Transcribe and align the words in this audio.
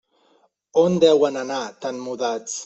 On 0.83 0.97
deuen 1.03 1.37
anar 1.43 1.61
tan 1.85 2.01
mudats. 2.09 2.59